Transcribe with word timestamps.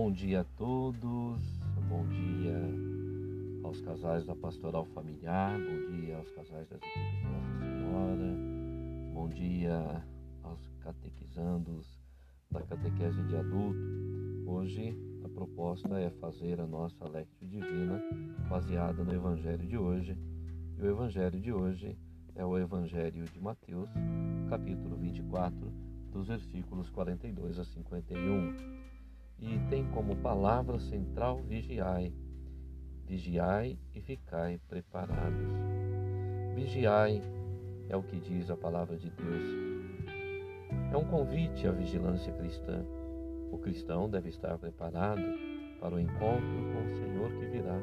Bom 0.00 0.12
dia 0.12 0.42
a 0.42 0.44
todos, 0.56 1.42
bom 1.88 2.06
dia 2.06 2.56
aos 3.64 3.80
casais 3.80 4.24
da 4.24 4.36
Pastoral 4.36 4.84
Familiar, 4.94 5.58
bom 5.58 5.90
dia 5.90 6.18
aos 6.18 6.30
casais 6.30 6.68
das 6.68 6.80
equipes 6.80 7.18
de 7.18 7.26
Nossa 7.26 7.58
Senhora, 7.58 8.36
bom 9.12 9.28
dia 9.28 10.04
aos 10.44 10.68
catequizandos 10.84 12.00
da 12.48 12.62
catequese 12.62 13.20
de 13.24 13.36
adulto. 13.38 13.80
Hoje 14.46 14.96
a 15.24 15.28
proposta 15.30 15.98
é 15.98 16.10
fazer 16.10 16.60
a 16.60 16.66
nossa 16.66 17.04
Lectio 17.08 17.48
Divina 17.48 18.00
baseada 18.48 19.02
no 19.02 19.12
Evangelho 19.12 19.66
de 19.66 19.76
hoje. 19.76 20.16
E 20.76 20.80
o 20.80 20.88
Evangelho 20.88 21.40
de 21.40 21.52
hoje 21.52 21.98
é 22.36 22.46
o 22.46 22.56
Evangelho 22.56 23.24
de 23.24 23.40
Mateus, 23.40 23.90
capítulo 24.48 24.96
24, 24.96 25.72
dos 26.12 26.28
versículos 26.28 26.88
42 26.88 27.58
a 27.58 27.64
51. 27.64 28.78
Tem 29.68 29.84
como 29.90 30.16
palavra 30.16 30.78
central 30.78 31.42
vigiai. 31.42 32.14
Vigiai 33.04 33.78
e 33.94 34.00
ficai 34.00 34.58
preparados. 34.66 35.48
Vigiai 36.54 37.22
é 37.88 37.96
o 37.96 38.02
que 38.02 38.18
diz 38.18 38.50
a 38.50 38.56
palavra 38.56 38.96
de 38.96 39.10
Deus. 39.10 39.68
É 40.90 40.96
um 40.96 41.04
convite 41.04 41.66
à 41.66 41.72
vigilância 41.72 42.32
cristã. 42.32 42.82
O 43.52 43.58
cristão 43.58 44.08
deve 44.08 44.30
estar 44.30 44.56
preparado 44.56 45.22
para 45.80 45.94
o 45.94 46.00
encontro 46.00 46.46
com 46.72 46.86
o 46.86 46.96
Senhor 46.96 47.30
que 47.32 47.46
virá, 47.46 47.78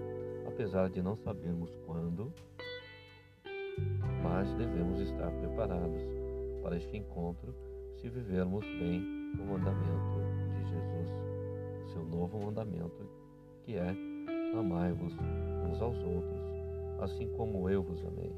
apesar 0.48 0.90
de 0.90 1.02
não 1.02 1.16
sabermos 1.16 1.76
quando, 1.86 2.34
mas 4.24 4.52
devemos 4.56 5.00
estar 5.00 5.30
preparados 5.32 6.02
para 6.62 6.77
este 6.77 6.98
encontro 6.98 7.55
se 8.02 8.10
vivermos 8.10 8.66
bem 8.66 9.02
o 9.40 9.46
mandamento 9.46 10.20
de 10.52 10.70
Jesus, 10.70 11.35
seu 11.96 12.04
novo 12.04 12.38
mandamento, 12.38 13.10
que 13.63 13.77
é 13.77 13.96
amai-vos 14.54 15.13
uns 15.13 15.82
aos 15.82 15.98
outros, 16.04 16.41
assim 16.99 17.26
como 17.37 17.70
eu 17.70 17.82
vos 17.82 18.04
amei. 18.05 18.35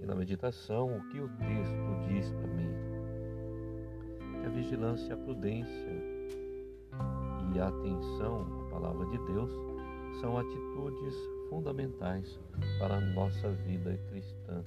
E 0.00 0.06
na 0.06 0.14
meditação, 0.16 0.96
o 0.96 1.08
que 1.08 1.20
o 1.20 1.28
texto 1.28 2.08
diz 2.08 2.32
para 2.32 2.48
mim? 2.48 2.70
Que 4.40 4.46
a 4.46 4.50
vigilância, 4.50 5.14
a 5.14 5.18
prudência 5.18 5.92
e 7.54 7.60
a 7.60 7.68
atenção 7.68 8.66
à 8.66 8.70
palavra 8.70 9.06
de 9.06 9.18
Deus 9.32 9.50
são 10.20 10.36
atitudes 10.36 11.14
fundamentais 11.48 12.40
para 12.80 12.96
a 12.96 13.00
nossa 13.00 13.50
vida 13.50 13.96
cristã, 14.10 14.64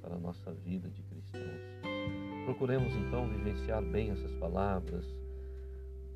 para 0.00 0.14
a 0.14 0.18
nossa 0.18 0.52
vida 0.52 0.88
de 0.88 1.02
cristãos. 1.02 1.60
Procuremos 2.46 2.94
então 2.94 3.28
vivenciar 3.28 3.82
bem 3.82 4.10
essas 4.10 4.32
palavras 4.36 5.19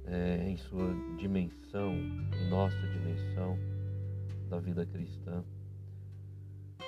é, 0.06 0.48
em 0.48 0.56
sua 0.56 0.94
dimensão, 1.19 1.92
em 1.92 2.50
nossa 2.50 2.77
dimensão 2.88 3.58
da 4.48 4.58
vida 4.58 4.84
cristã. 4.86 5.42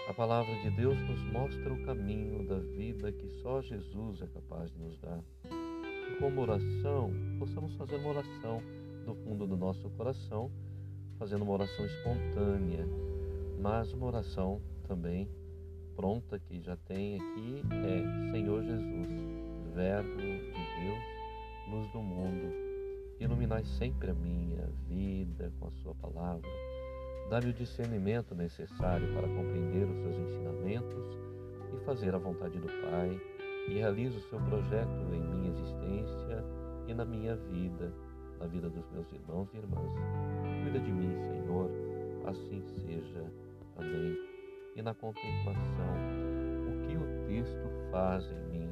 A 0.08 0.14
palavra 0.14 0.54
de 0.62 0.70
Deus 0.70 0.96
nos 1.00 1.20
mostra 1.32 1.72
o 1.72 1.84
caminho 1.84 2.46
da 2.46 2.58
vida 2.58 3.10
que 3.10 3.28
só 3.42 3.60
Jesus 3.60 4.22
é 4.22 4.26
capaz 4.26 4.70
de 4.70 4.78
nos 4.78 4.98
dar. 5.00 5.20
E 5.44 6.16
como 6.20 6.42
oração, 6.42 7.12
possamos 7.38 7.74
fazer 7.74 7.96
uma 7.96 8.10
oração 8.10 8.62
do 9.04 9.14
fundo 9.16 9.46
do 9.46 9.56
nosso 9.56 9.90
coração, 9.90 10.50
fazendo 11.18 11.42
uma 11.42 11.54
oração 11.54 11.84
espontânea, 11.84 12.86
mas 13.60 13.92
uma 13.92 14.06
oração 14.06 14.60
também 14.86 15.28
pronta 15.96 16.38
que 16.38 16.60
já 16.60 16.76
tem 16.76 17.16
aqui 17.16 17.62
é 17.72 18.30
Senhor 18.30 18.62
Jesus, 18.62 19.08
Verbo 19.74 20.16
de 20.16 20.52
Deus, 20.82 21.02
luz 21.70 21.90
do 21.92 22.00
mundo, 22.00 22.45
iluminai 23.20 23.64
sempre 23.64 24.10
a 24.10 24.14
minha 24.14 24.66
vida 24.88 25.52
com 25.58 25.68
a 25.68 25.70
Sua 25.82 25.94
palavra. 25.94 26.48
Dá-me 27.30 27.50
o 27.50 27.54
discernimento 27.54 28.34
necessário 28.34 29.12
para 29.14 29.28
compreender 29.28 29.84
os 29.84 29.98
seus 29.98 30.16
ensinamentos 30.16 31.18
e 31.74 31.84
fazer 31.84 32.14
a 32.14 32.18
vontade 32.18 32.58
do 32.58 32.66
Pai, 32.66 33.20
e 33.68 33.74
realize 33.74 34.16
o 34.16 34.28
seu 34.28 34.38
projeto 34.40 35.12
em 35.12 35.20
minha 35.20 35.50
existência 35.50 36.44
e 36.86 36.94
na 36.94 37.04
minha 37.04 37.34
vida, 37.34 37.92
na 38.38 38.46
vida 38.46 38.70
dos 38.70 38.88
meus 38.92 39.10
irmãos 39.12 39.48
e 39.52 39.56
irmãs. 39.56 39.90
Cuida 40.62 40.78
de 40.78 40.92
mim, 40.92 41.16
Senhor, 41.18 41.68
assim 42.26 42.62
seja. 42.62 43.24
Amém 43.76 44.36
e 44.76 44.82
na 44.82 44.94
contemplação 44.94 45.96
o 46.68 46.86
que 46.86 46.96
o 46.96 47.26
texto 47.26 47.90
faz 47.90 48.24
em 48.30 48.50
mim. 48.50 48.70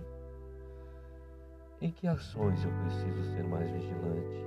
Em 1.84 1.90
que 1.90 2.06
ações 2.06 2.64
eu 2.64 2.70
preciso 2.70 3.22
ser 3.34 3.44
mais 3.44 3.70
vigilante 3.70 4.42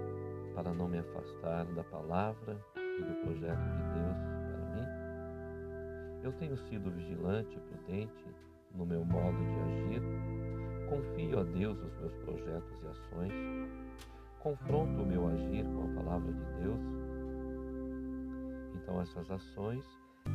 para 0.56 0.74
não 0.74 0.88
me 0.88 0.98
afastar 0.98 1.66
da 1.66 1.84
palavra 1.84 2.60
e 2.76 3.04
do 3.04 3.14
projeto 3.22 3.60
de 3.60 3.84
Deus 3.94 4.18
para 4.48 4.66
mim? 4.74 6.24
Eu 6.24 6.32
tenho 6.32 6.58
sido 6.58 6.90
vigilante 6.90 7.56
e 7.56 7.60
prudente 7.60 8.26
no 8.74 8.88
meu 8.88 9.06
modo 9.06 9.38
de 9.38 9.60
agir, 9.60 10.02
confio 10.90 11.40
a 11.40 11.44
Deus 11.44 11.78
os 11.80 12.00
meus 12.00 12.16
projetos 12.26 12.82
e 12.82 12.88
ações, 12.88 13.34
confronto 14.40 15.04
o 15.04 15.06
meu 15.06 15.28
agir 15.28 15.64
com 15.64 15.92
a 15.92 16.04
palavra 16.04 16.34
de 16.34 16.44
Deus. 16.64 16.82
Então 18.82 19.00
essas 19.00 19.30
ações 19.30 19.86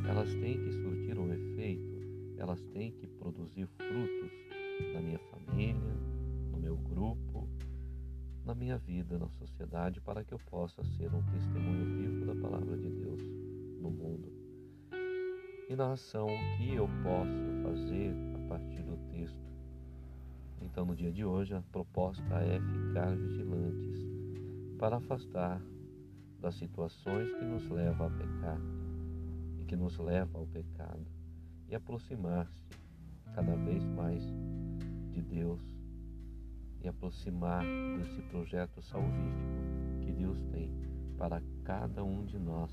elas 0.07 0.33
têm 0.35 0.57
que 0.57 0.71
surtir 0.71 1.19
um 1.19 1.33
efeito, 1.33 2.37
elas 2.37 2.63
têm 2.67 2.93
que 2.93 3.07
produzir 3.07 3.67
frutos 3.77 4.31
na 4.93 5.01
minha 5.01 5.19
família, 5.19 6.12
na 8.53 8.59
minha 8.59 8.77
vida, 8.77 9.17
na 9.17 9.27
sociedade, 9.29 9.99
para 9.99 10.23
que 10.23 10.31
eu 10.31 10.37
possa 10.37 10.83
ser 10.83 11.11
um 11.11 11.23
testemunho 11.23 11.85
vivo 11.97 12.25
da 12.27 12.39
palavra 12.39 12.77
de 12.77 12.87
Deus 12.87 13.19
no 13.81 13.89
mundo. 13.89 14.31
E 15.67 15.75
na 15.75 15.93
ação, 15.93 16.27
o 16.27 16.57
que 16.57 16.75
eu 16.75 16.87
posso 17.01 17.33
fazer 17.63 18.13
a 18.35 18.47
partir 18.47 18.83
do 18.83 18.95
texto? 19.09 19.41
Então, 20.61 20.85
no 20.85 20.95
dia 20.95 21.11
de 21.11 21.25
hoje, 21.25 21.55
a 21.55 21.63
proposta 21.71 22.23
é 22.35 22.59
ficar 22.59 23.15
vigilantes 23.15 24.05
para 24.77 24.97
afastar 24.97 25.59
das 26.39 26.53
situações 26.53 27.33
que 27.33 27.45
nos 27.45 27.67
levam 27.67 28.05
a 28.05 28.09
pecar 28.11 28.61
que 29.65 29.75
nos 29.75 29.97
leva 29.97 30.37
ao 30.37 30.45
pecado 30.45 31.07
e 31.67 31.73
aproximar-se 31.73 32.53
cada 33.33 33.55
vez 33.55 33.83
mais 33.83 34.23
de 35.09 35.21
Deus 35.23 35.72
e 36.83 36.87
aproximar 36.89 37.63
desse 37.97 38.21
projeto 38.23 38.81
salvífico 38.81 40.01
que 40.01 40.11
Deus 40.11 40.43
tem 40.51 40.69
para 41.17 41.41
cada 41.63 42.03
um 42.03 42.25
de 42.25 42.37
nós. 42.37 42.71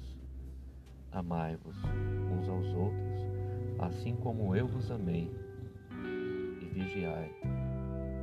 Amai-vos 1.13 1.77
uns 2.33 2.49
aos 2.49 2.67
outros, 2.75 3.21
assim 3.79 4.17
como 4.17 4.55
eu 4.55 4.67
vos 4.67 4.91
amei, 4.91 5.31
e 6.61 6.65
vigiai, 6.67 7.33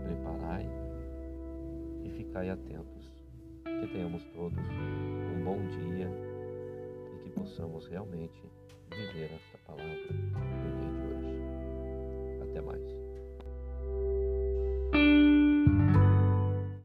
preparai 0.03 0.65
e 2.03 2.09
ficai 2.09 2.49
atentos. 2.49 3.07
Que 3.63 3.87
tenhamos 3.93 4.23
todos 4.33 4.57
um 4.57 5.43
bom 5.43 5.59
dia 5.67 6.09
e 7.13 7.23
que 7.23 7.29
possamos 7.29 7.87
realmente 7.87 8.41
viver 8.89 9.31
esta 9.33 9.56